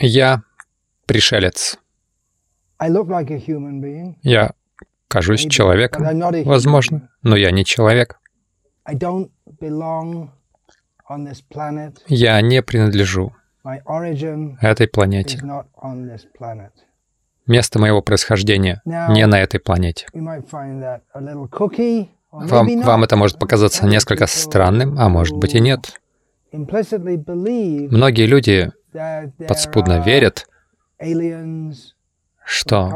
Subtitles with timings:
[0.00, 0.42] Я
[1.06, 1.78] пришелец.
[2.80, 4.52] I look like a human being, Я
[5.08, 6.04] кажусь человеком,
[6.44, 8.20] возможно, но я не человек.
[8.84, 9.30] I don't
[9.60, 10.30] belong
[11.08, 11.98] on this planet.
[12.06, 13.32] Я не принадлежу
[13.64, 15.38] My origin этой is планете.
[15.38, 16.70] not on this planet.
[17.46, 20.06] Место моего происхождения не на этой планете.
[22.30, 25.98] Вам, вам это может показаться несколько странным, а может быть и нет.
[26.52, 28.70] Многие люди
[29.46, 30.46] подспудно верят,
[32.44, 32.90] что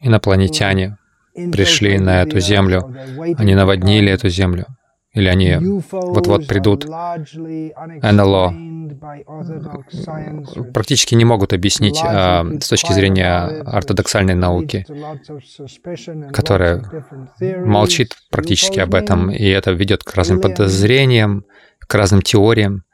[0.00, 0.98] инопланетяне
[1.34, 2.94] пришли на эту землю,
[3.36, 4.66] они наводнили эту землю,
[5.12, 5.58] или они
[5.90, 6.86] вот-вот придут.
[6.86, 8.54] НЛО
[10.72, 14.86] практически не могут объяснить а, с точки зрения ортодоксальной науки,
[16.32, 16.82] которая
[17.64, 21.44] молчит практически об этом, и это ведет к разным подозрениям,
[21.92, 22.84] к разным теориям.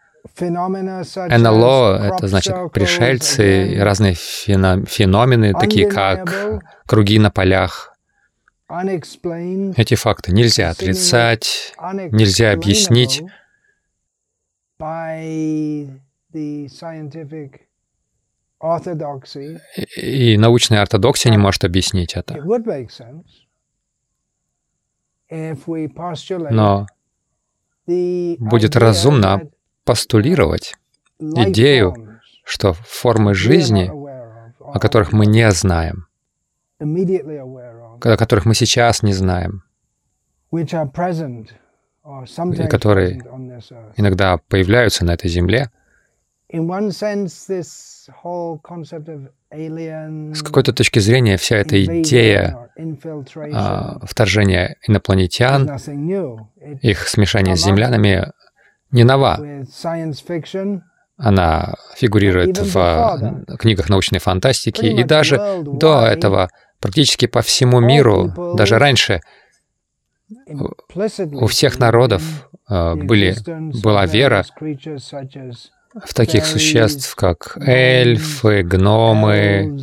[1.39, 7.95] НЛО— это значит пришельцы, разные фено- феномены, такие как круги на полях.
[9.77, 11.75] Эти факты нельзя отрицать,
[12.11, 13.23] нельзя объяснить
[19.97, 22.34] и научная ортодоксия не может объяснить это.
[26.51, 26.86] Но
[28.39, 29.42] будет разумно
[29.86, 30.72] that
[31.20, 33.91] идею, что формы жизни,
[34.61, 36.06] о которых мы не знаем,
[36.80, 39.62] о которых мы сейчас не знаем,
[42.25, 43.20] sometimes которые
[43.97, 45.70] иногда появляются на этой земле,
[49.51, 52.71] с какой-то точки зрения вся эта идея
[53.53, 55.79] а, вторжения инопланетян,
[56.83, 58.31] их смешения с землянами
[58.91, 59.65] не нова.
[61.17, 68.79] Она фигурирует в книгах научной фантастики, и даже до этого практически по всему миру, даже
[68.79, 69.20] раньше,
[71.33, 72.23] у всех народов
[72.69, 73.35] а, были,
[73.83, 74.45] была вера
[76.05, 79.79] в таких существ, как эльфы, гномы,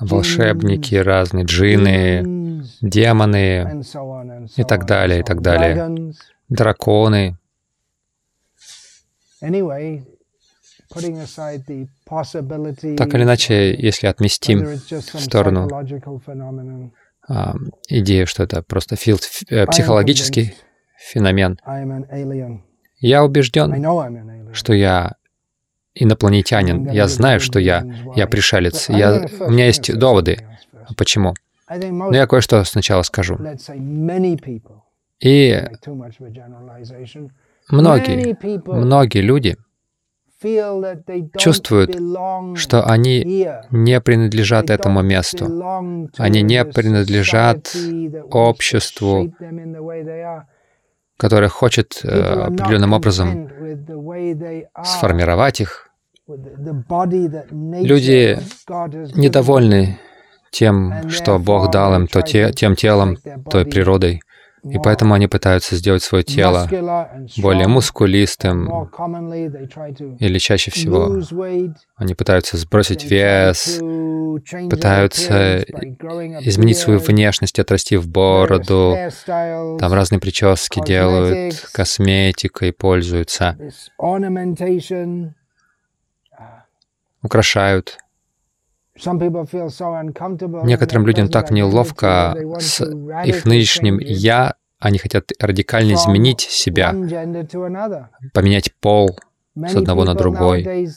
[0.00, 3.82] волшебники разные, demons, демоны,
[4.56, 6.12] и так далее, и так далее.
[6.48, 7.36] Драконы.
[12.96, 15.68] Так или иначе, если отместим в сторону
[17.26, 17.54] а,
[17.88, 20.54] идею, что это просто фил- э, психологический
[20.98, 21.58] феномен,
[23.00, 23.72] я убежден,
[24.52, 25.14] что я
[25.94, 26.90] инопланетянин.
[26.90, 27.84] Я знаю, что я,
[28.16, 28.88] я пришелец.
[28.88, 30.38] Я, у меня есть доводы.
[30.96, 31.34] Почему?
[31.68, 33.38] Но я кое-что сначала скажу.
[35.20, 35.62] И
[37.70, 39.56] многие, многие люди
[41.38, 41.96] чувствуют,
[42.58, 45.46] что они не принадлежат этому месту.
[46.18, 47.74] Они не принадлежат
[48.30, 49.32] обществу,
[51.16, 53.48] которое хочет э, определенным образом
[54.82, 55.88] сформировать их.
[57.82, 58.38] Люди
[59.14, 59.98] недовольны
[60.50, 63.16] тем, что Бог дал им то те, тем телом,
[63.50, 64.22] той природой,
[64.64, 66.68] и поэтому они пытаются сделать свое тело
[67.36, 68.68] более мускулистым,
[70.18, 71.20] или чаще всего
[71.96, 73.80] они пытаются сбросить вес,
[74.70, 75.62] пытаются
[76.40, 78.96] изменить свою внешность, отрасти в various бороду,
[79.78, 83.56] там разные прически делают, косметикой пользуются,
[84.00, 85.32] ornamentation.
[87.22, 87.98] украшают.
[90.64, 92.80] Некоторым людям так неловко с
[93.24, 96.92] их нынешним «я», они хотят радикально изменить себя,
[98.32, 99.18] поменять пол
[99.56, 100.88] с одного на другой.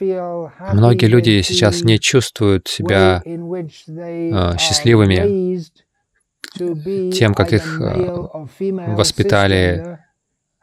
[0.00, 5.60] Многие люди сейчас не чувствуют себя э, счастливыми
[7.12, 8.28] тем, как их, э,
[8.94, 9.98] воспитали,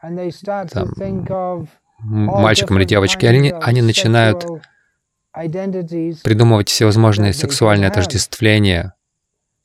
[0.00, 0.88] там,
[1.98, 4.44] мальчиком или девочкой, они, они начинают.
[5.32, 8.94] Придумывать всевозможные сексуальные отождествления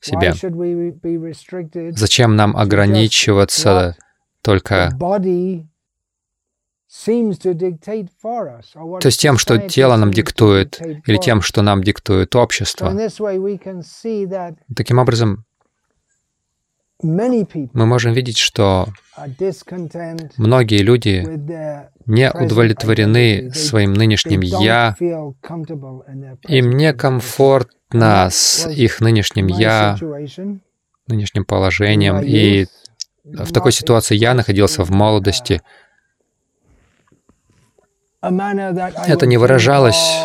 [0.02, 3.96] restricted Зачем нам ограничиваться
[4.42, 4.90] только
[6.90, 7.04] то
[9.04, 12.90] есть тем, что тело нам диктует, или тем, что нам диктует общество.
[14.74, 15.44] Таким образом,
[17.00, 18.88] мы можем видеть, что
[20.36, 21.24] многие люди
[22.06, 29.96] не удовлетворены своим нынешним «я», им некомфортно с их нынешним «я»,
[31.06, 32.66] нынешним положением, и
[33.24, 35.62] в такой ситуации я находился в молодости,
[38.20, 40.18] это не выражалось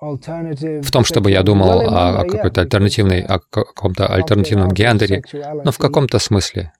[0.00, 5.22] в том, чтобы я думал о, о какой-то альтернативной, о каком-то альтернативном гендере,
[5.64, 6.72] но в каком-то смысле.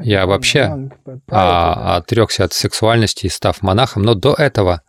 [0.00, 0.90] Я вообще
[1.30, 4.82] а, отрекся от сексуальности, став монахом, но до этого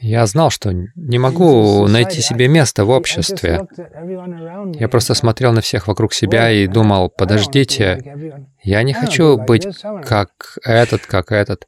[0.00, 3.66] я знал, что не могу найти себе место в обществе.
[4.78, 9.66] Я просто смотрел на всех вокруг себя и думал, подождите, я не хочу быть
[10.06, 11.66] как этот, как этот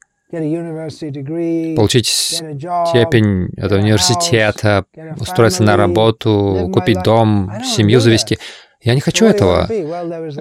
[1.76, 4.86] получить степень от университета,
[5.18, 8.38] устроиться на работу, купить дом, семью завести.
[8.80, 9.70] Я не хочу этого.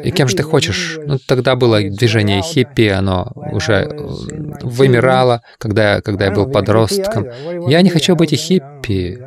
[0.02, 0.98] И кем же ты хочешь?
[1.06, 3.88] Ну, тогда было движение хиппи, оно уже
[4.62, 7.28] вымирало, когда, когда я был подростком.
[7.68, 9.20] Я не хочу быть и хиппи.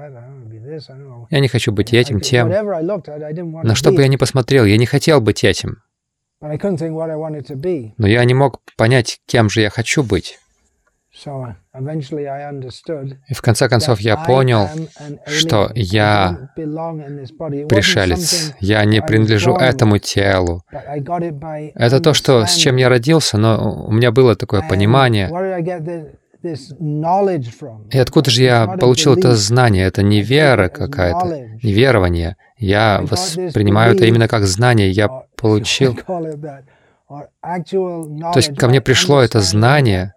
[1.31, 2.49] Я не хочу быть этим, тем.
[2.49, 5.82] На что бы я ни посмотрел, я не хотел быть этим.
[6.40, 10.38] Но я не мог понять, кем же я хочу быть.
[13.28, 14.69] И в конце концов я понял,
[15.26, 16.50] что я
[17.69, 20.62] пришелец, я не принадлежу этому телу.
[20.70, 25.31] Это то, что, с чем я родился, но у меня было такое понимание.
[27.90, 29.87] И откуда же я получил это знание?
[29.87, 32.37] Это не вера какая-то, не верование.
[32.58, 34.90] Я воспринимаю это именно как знание.
[34.90, 35.96] Я получил
[37.09, 40.15] то есть ко мне пришло это знание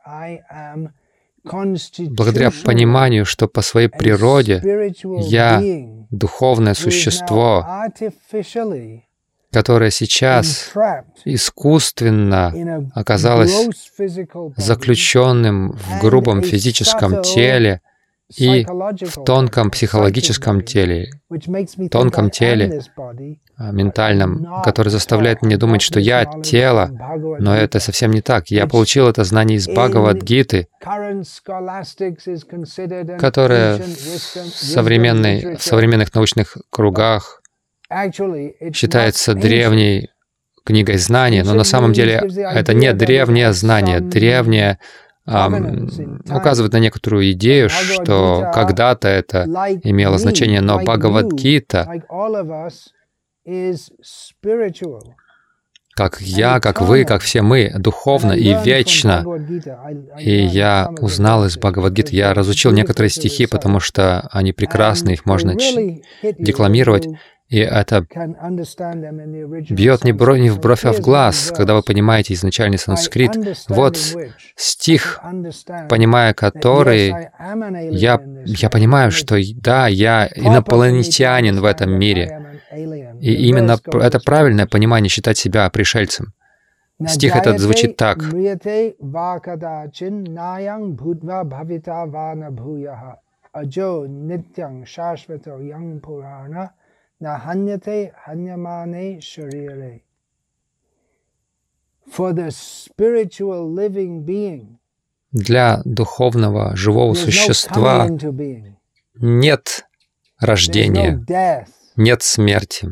[2.10, 4.62] благодаря пониманию, что по своей природе
[5.20, 5.62] я
[6.10, 7.66] духовное существо,
[9.52, 10.72] которое сейчас
[11.26, 13.70] искусственно оказалось
[14.56, 17.82] заключенным в грубом физическом теле,
[18.36, 21.10] и в тонком психологическом теле,
[21.90, 22.82] тонком теле,
[23.56, 26.92] а, ментальном, который заставляет меня думать, что я тело,
[27.40, 28.48] но это совсем не так.
[28.50, 30.68] Я получил это знание из Бхагавад-гиты,
[33.18, 37.42] которое в, современной, в современных научных кругах
[38.74, 40.10] считается древней
[40.66, 44.80] книгой знания, но на самом деле это не древнее знание, древнее
[45.28, 49.44] указывает на некоторую идею, что когда-то это
[49.84, 51.88] имело значение, но Бхагавадгита,
[55.98, 59.26] как я, как вы, как все мы, духовно и вечно.
[60.20, 65.56] И я узнал из Бхагавадгиты, я разучил некоторые стихи, потому что они прекрасны, их можно
[66.38, 67.08] декламировать.
[67.50, 68.06] И это
[69.70, 73.32] бьет не, бро, не в бровь, а в глаз, когда вы понимаете изначальный санскрит.
[73.70, 73.98] Вот
[74.56, 75.22] стих,
[75.90, 77.30] понимая который,
[77.92, 82.60] я, я понимаю, что да, я инопланетянин в этом мире.
[83.22, 86.34] И именно это правильное понимание считать себя пришельцем.
[87.08, 88.18] Стих этот звучит так.
[93.54, 96.74] Аджо нитян шашвато янг пурана
[97.20, 100.04] на ханьяте ханьямане шарире.
[105.32, 108.08] Для духовного живого существа
[109.16, 109.86] нет
[110.40, 111.26] рождения,
[111.96, 112.90] нет смерти.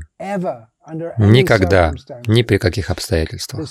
[1.17, 1.93] Никогда,
[2.27, 3.67] ни при каких обстоятельствах.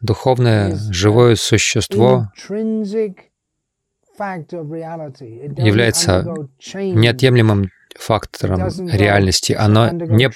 [0.00, 2.28] Духовное живое существо
[4.18, 6.24] является
[6.74, 9.52] неотъемлемым фактором реальности.
[9.52, 10.28] Оно не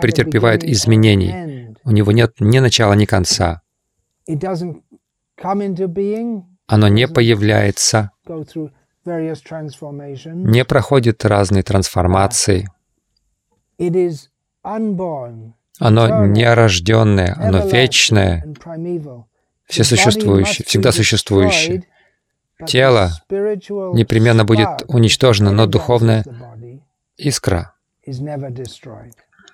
[0.00, 1.76] претерпевает изменений.
[1.84, 3.62] У него нет ни начала, ни конца.
[6.66, 8.10] Оно не появляется,
[10.24, 12.68] не проходит разные трансформации.
[15.78, 18.44] Оно нерожденное, оно вечное,
[19.66, 21.84] всесуществующее, всегда существующее.
[22.66, 26.24] Тело непременно будет уничтожено, но духовная
[27.16, 27.74] искра,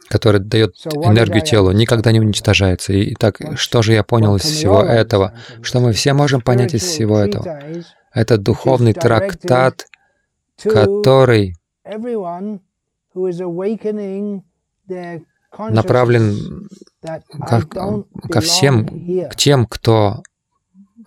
[0.08, 2.92] которая дает энергию телу, никогда не уничтожается.
[2.92, 5.34] И так, что же я понял из всего этого?
[5.62, 7.60] Что мы все можем понять из всего этого?
[8.12, 9.86] Это духовный трактат,
[10.62, 11.54] который
[15.58, 16.68] направлен
[17.02, 17.62] ко,
[18.30, 20.22] ко всем, к тем, кто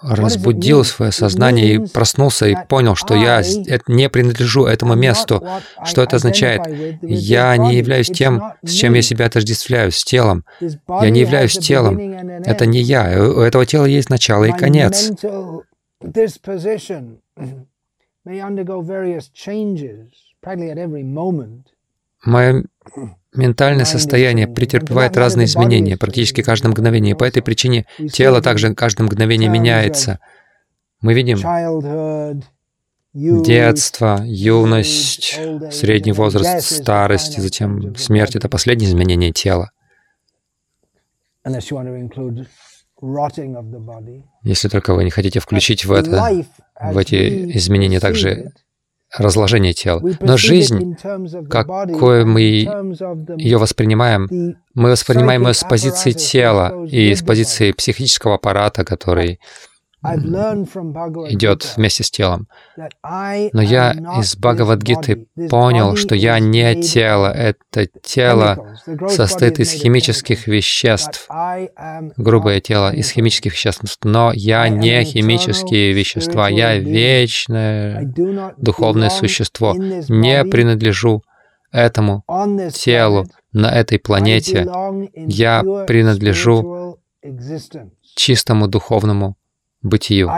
[0.01, 3.41] разбудил свое сознание и проснулся и понял, что я
[3.87, 5.43] не принадлежу этому месту.
[5.85, 6.61] Что это означает?
[7.01, 10.45] Я не являюсь тем, с чем я себя отождествляю, с телом.
[10.61, 11.97] Я не являюсь телом.
[11.97, 13.21] Это не я.
[13.21, 15.11] У этого тела есть начало и конец.
[22.23, 22.63] Мое
[23.33, 27.13] Ментальное состояние претерпевает разные изменения практически каждое мгновение.
[27.13, 30.19] И по этой причине тело также каждое мгновение меняется.
[31.01, 31.37] Мы видим
[33.13, 35.39] детство, юность,
[35.71, 39.71] средний возраст, старость, и затем смерть— это последнее изменение тела.
[44.43, 46.45] Если только вы не хотите включить в это,
[46.81, 48.53] в эти изменения также
[49.17, 50.01] разложение тела.
[50.19, 50.95] Но жизнь,
[51.49, 54.27] какой мы ее воспринимаем,
[54.73, 59.39] мы воспринимаем ее с позиции тела и с позиции психического аппарата, который
[60.01, 62.47] идет вместе с телом.
[63.03, 67.31] Но я из Бхагавадгиты понял, что я не тело.
[67.31, 68.75] Это тело
[69.07, 71.27] состоит из химических веществ.
[72.17, 73.83] Грубое тело из химических веществ.
[74.03, 76.49] Но я не химические вещества.
[76.49, 78.13] Я вечное
[78.57, 79.75] духовное существо.
[79.75, 81.23] Не принадлежу
[81.71, 82.23] этому
[82.73, 84.67] телу на этой планете.
[85.13, 86.97] Я принадлежу
[88.15, 89.35] чистому духовному
[89.81, 90.29] бытию.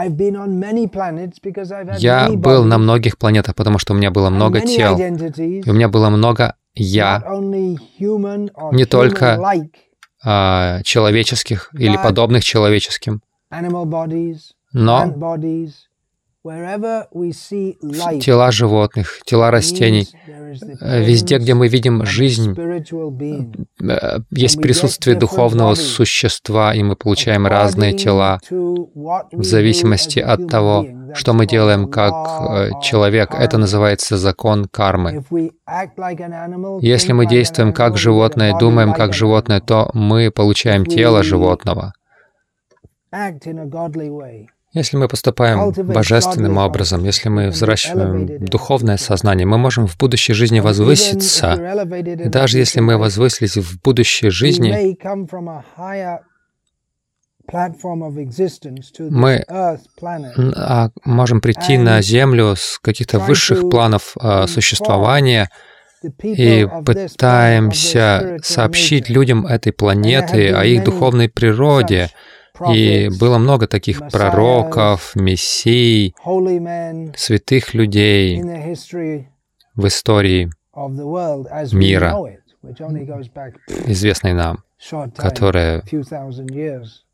[1.98, 5.88] Я был на многих планетах, потому что у меня было много тел, и у меня
[5.88, 7.22] было много «я»,
[8.72, 9.40] не только
[10.24, 13.22] а, человеческих или подобных человеческим,
[14.72, 15.06] но
[18.20, 20.08] тела животных, тела растений.
[20.80, 27.92] Э, везде, где мы видим жизнь, э, есть присутствие духовного существа, и мы получаем разные
[27.92, 30.84] тела в зависимости от того,
[31.14, 33.34] что мы делаем как э, человек.
[33.38, 35.24] Это называется закон кармы.
[36.80, 41.92] Если мы действуем как животное, думаем как животное, то мы получаем тело животного.
[44.72, 50.60] Если мы поступаем божественным образом, если мы взращиваем духовное сознание, мы можем в будущей жизни
[50.60, 51.54] возвыситься.
[52.04, 54.96] И даже если мы возвысились в будущей жизни,
[59.10, 59.44] мы
[60.56, 65.50] а, можем прийти на Землю с каких-то высших планов а, существования
[66.22, 72.10] и пытаемся сообщить людям этой планеты о их духовной природе,
[72.72, 76.14] и было много таких пророков, мессий,
[77.16, 78.42] святых людей
[79.74, 80.50] в истории
[81.72, 82.38] мира,
[83.86, 84.64] известной нам,
[85.16, 85.82] которая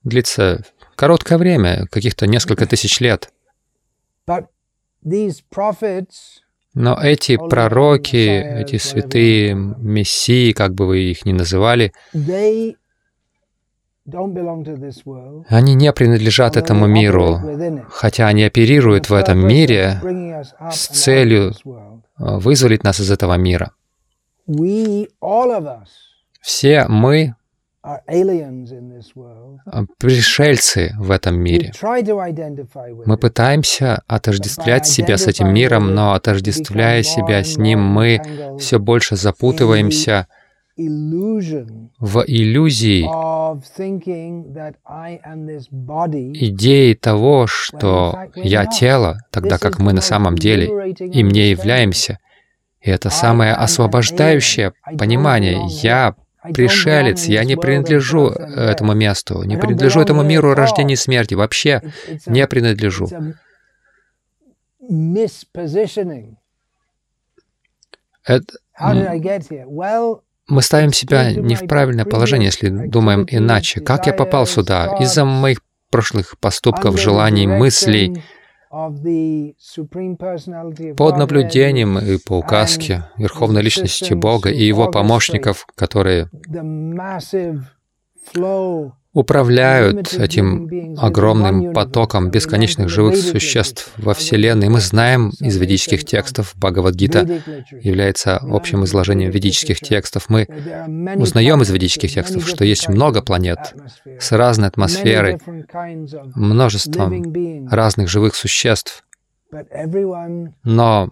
[0.02, 0.64] длится
[0.96, 3.32] короткое время, каких-то несколько тысяч лет.
[6.74, 11.92] Но эти пророки, эти святые мессии, как бы вы их ни называли,
[15.48, 17.40] они не принадлежат этому миру,
[17.90, 20.00] хотя они оперируют в этом мире
[20.70, 23.72] с целью э, вызволить нас из этого мира.
[26.40, 27.34] Все мы
[29.66, 31.72] э, пришельцы в этом мире.
[33.04, 38.22] Мы пытаемся отождествлять себя с этим миром, но отождествляя себя с ним, мы
[38.58, 40.28] все больше запутываемся
[40.78, 43.02] в иллюзии
[46.46, 52.18] идеи того, что я тело, тогда как мы на самом деле им не являемся.
[52.80, 55.66] И это самое освобождающее понимание.
[55.82, 56.14] Я
[56.54, 61.82] пришелец, я не принадлежу этому месту, не принадлежу этому миру рождения и смерти, вообще
[62.26, 63.08] не принадлежу.
[68.24, 68.58] Это,
[70.48, 73.80] мы ставим себя не в правильное положение, если думаем иначе.
[73.80, 74.96] Как я попал сюда?
[75.00, 78.22] Из-за моих прошлых поступков, желаний, мыслей,
[80.96, 86.28] под наблюдением и по указке Верховной Личности Бога и Его помощников, которые
[89.18, 94.68] управляют этим огромным потоком бесконечных живых существ во Вселенной.
[94.68, 97.42] Мы знаем из ведических текстов, Бхагавадгита
[97.82, 100.26] является общим изложением ведических текстов.
[100.28, 100.46] Мы
[101.16, 103.58] узнаем из ведических текстов, что есть много планет
[104.20, 105.38] с разной атмосферой,
[106.36, 109.02] множеством разных живых существ,
[110.62, 111.10] но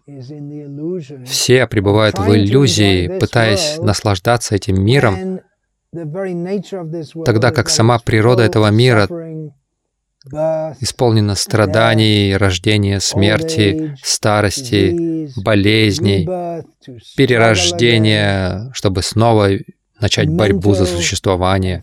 [1.24, 5.40] все пребывают в иллюзии, пытаясь наслаждаться этим миром,
[7.24, 9.08] тогда как сама природа этого мира
[10.80, 16.26] исполнена страданий, рождения, смерти, старости, болезней,
[17.16, 19.50] перерождения, чтобы снова
[20.00, 21.82] начать борьбу за существование,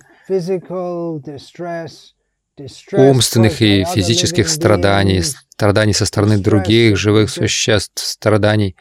[2.91, 8.75] умственных и физических страданий, страданий со стороны других живых существ, страданий.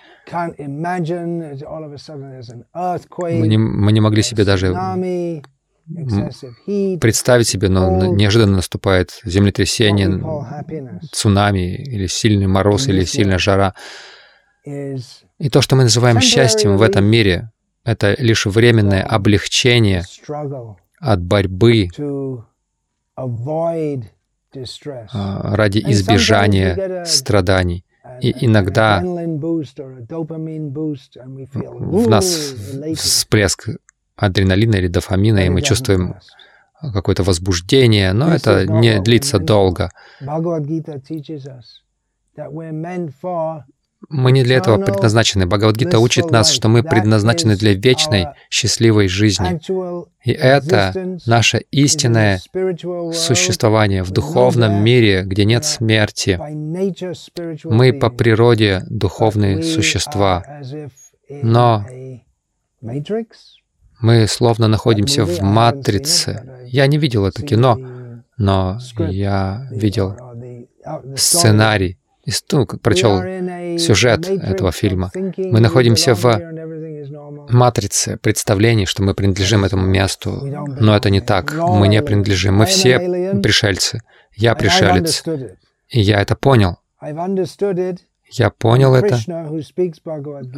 [3.41, 4.75] Мы не, мы не могли себе даже
[7.01, 10.09] представить себе, но неожиданно наступает землетрясение,
[11.11, 13.75] цунами, или сильный мороз, или сильная жара.
[14.65, 17.51] И то, что мы называем счастьем в этом мире,
[17.85, 20.05] это лишь временное облегчение
[21.01, 21.89] от борьбы
[24.53, 27.85] ради избежания страданий.
[28.21, 29.01] И иногда
[32.01, 32.55] в нас
[32.97, 33.69] всплеск
[34.17, 36.17] адреналина или дофамина, и мы чувствуем
[36.81, 39.91] какое-то возбуждение, но это не длится долго.
[44.09, 45.47] Мы не для этого предназначены.
[45.47, 49.61] Бхагавадгита учит нас, что мы предназначены для вечной, счастливой жизни.
[50.25, 52.41] И это наше истинное
[53.13, 56.39] существование в духовном мире, где нет смерти.
[57.65, 60.45] Мы по природе духовные существа,
[61.43, 61.87] но
[64.01, 66.67] мы словно находимся в матрице.
[66.67, 67.79] Я не видел это кино,
[68.37, 70.17] но я видел
[71.17, 71.99] сценарий,
[72.53, 73.21] ну, прочел
[73.79, 75.11] сюжет этого фильма.
[75.15, 76.41] Мы находимся в
[77.51, 80.41] матрице представлений, что мы принадлежим этому месту,
[80.81, 81.53] но это не так.
[81.53, 82.57] Мы не принадлежим.
[82.57, 82.99] Мы все
[83.43, 84.01] пришельцы.
[84.37, 85.25] Я пришелец.
[85.89, 86.79] И я это понял.
[88.35, 89.19] Я понял это,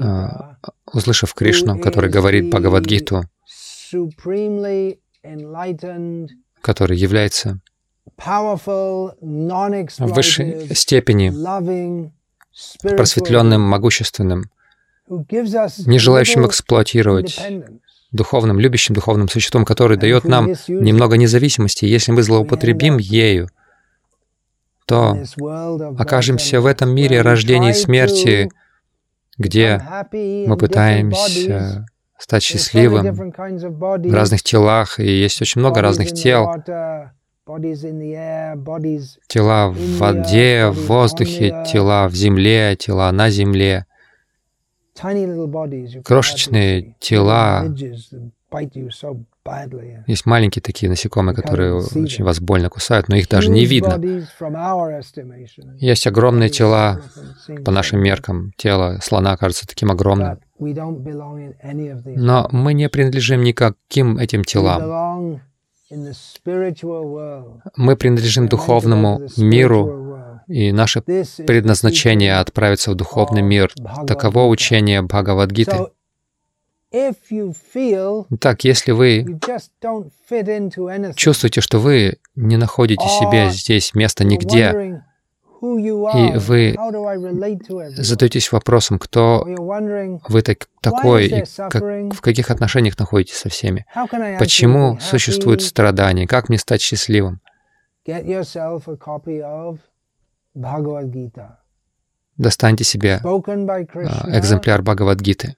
[0.00, 0.56] а,
[0.92, 3.25] услышав Кришну, который говорит Бхагавадгиту,
[6.61, 7.61] который является
[9.99, 11.33] в высшей степени
[12.83, 14.44] просветленным, могущественным,
[15.09, 17.40] не желающим эксплуатировать
[18.12, 21.85] духовным, любящим духовным существом, который дает нам немного независимости.
[21.85, 23.49] Если мы злоупотребим ею,
[24.87, 25.18] то
[25.99, 28.50] окажемся в этом мире рождения и смерти,
[29.37, 31.87] где мы пытаемся
[32.18, 36.49] стать счастливым в разных телах, и есть очень много разных тел,
[39.28, 43.85] тела в воде, в воздухе, тела в земле, тела на земле,
[46.04, 47.67] крошечные тела.
[50.07, 54.00] Есть маленькие такие насекомые, которые очень вас больно кусают, но их даже не видно.
[55.76, 57.02] Есть огромные тела
[57.65, 58.52] по нашим меркам.
[58.57, 60.39] Тело слона кажется таким огромным.
[62.17, 65.43] Но мы не принадлежим никаким этим телам.
[67.76, 70.18] Мы принадлежим духовному миру,
[70.49, 73.73] и наше предназначение— отправиться в духовный мир.
[74.06, 75.88] Таково учение Бхагавадгиты.
[78.40, 79.26] Так, если вы
[81.16, 85.03] чувствуете, что вы не находите себе здесь места нигде,
[85.64, 86.76] и вы
[87.96, 89.44] задаетесь вопросом, кто
[90.28, 93.86] вы так, такой и как, в каких отношениях находитесь со всеми.
[94.38, 96.26] Почему существует страдания?
[96.26, 97.40] Как мне стать счастливым?
[102.36, 105.56] Достаньте себе а, экземпляр Бхагавадгиты,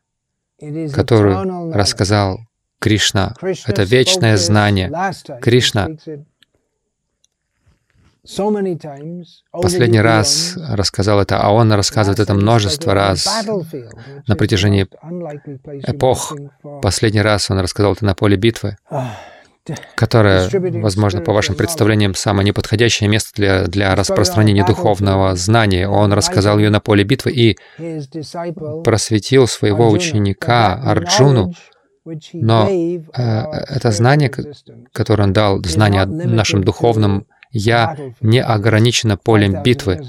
[0.93, 2.41] который рассказал
[2.79, 3.35] Кришна.
[3.67, 4.93] Это вечное знание.
[5.41, 5.89] Кришна
[9.53, 13.27] Последний раз рассказал это, а он рассказывает это множество раз
[14.27, 14.87] на протяжении
[15.87, 16.35] эпох.
[16.83, 18.77] Последний раз он рассказал это на поле битвы,
[19.95, 20.49] которое,
[20.81, 25.89] возможно, по вашим представлениям, самое неподходящее место для, для распространения духовного знания.
[25.89, 27.57] Он рассказал ее на поле битвы и
[28.85, 31.53] просветил своего ученика Арджуну,
[32.33, 34.31] но э, это знание,
[34.93, 40.01] которое он дал, знание о нашем духовном я не ограничена полем битвы,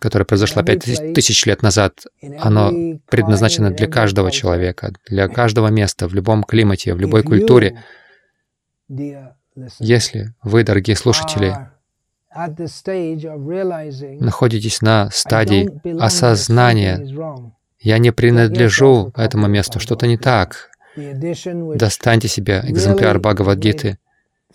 [0.00, 2.04] которая произошла пять тысяч лет назад.
[2.38, 7.82] Оно предназначено для каждого человека, для каждого места, в любом климате, в любой культуре.
[9.78, 11.54] Если вы, дорогие слушатели,
[14.20, 17.06] находитесь на стадии осознания,
[17.80, 20.70] я не принадлежу этому месту, что-то не так.
[20.96, 23.98] Достаньте себе экземпляр Бхагавадгиты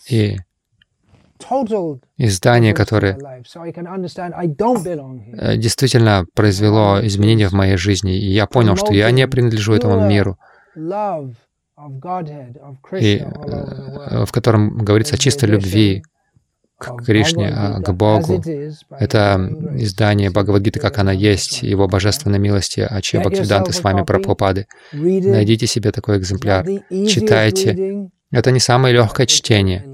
[0.09, 0.37] и
[2.17, 3.17] издание, которое
[5.37, 10.07] э, действительно произвело изменения в моей жизни, и я понял, что я не принадлежу этому
[10.07, 10.37] миру,
[12.99, 16.03] и э, в котором говорится о чистой любви
[16.77, 18.43] к Кришне, а, к Богу.
[18.91, 24.67] Это издание Бхагавадгиты, как она есть, Его божественной милости, Аче Бхактивиданты с вами Прабхупады.
[24.91, 29.85] Найдите себе такой экземпляр, читайте, Это не самое легкое чтение,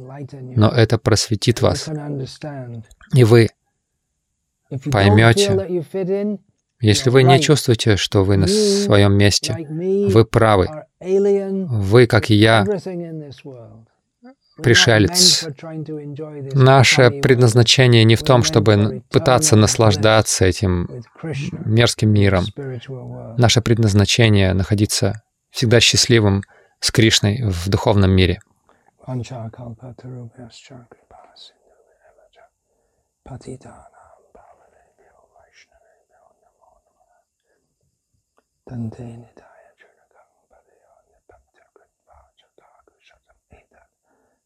[0.56, 1.88] но это просветит вас.
[3.14, 3.50] И вы
[4.92, 5.84] поймете,
[6.80, 10.70] если вы не чувствуете, что вы на своем месте, вы правы.
[11.00, 12.66] Вы, как и я,
[14.58, 15.48] пришелец.
[16.54, 20.90] Наше предназначение не в том, чтобы пытаться наслаждаться этим
[21.64, 22.46] мерзким миром.
[23.38, 26.42] Наше предназначение— находиться всегда счастливым
[26.82, 28.42] с Кришной в духовном мире.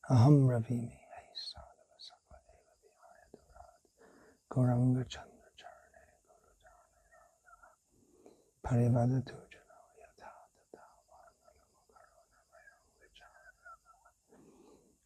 [0.08, 0.94] Aham Ravimi
[1.34, 3.74] Sadhava Sakadeva Vihaya Durat
[4.52, 6.94] Gauranga Chandra Charane Guru Charane
[8.62, 9.34] Parivadatu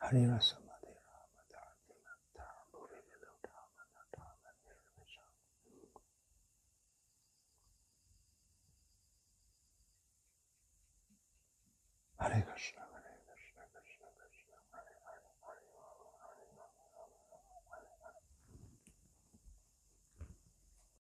[0.05, 5.25] हरिरस मधिरा मदाति मत्ता भुवि विलुटा मनटा निर्विशा
[12.19, 12.78] Hare Krishna.